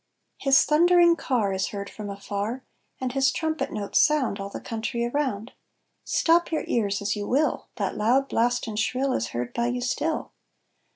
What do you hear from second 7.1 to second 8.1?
you will, That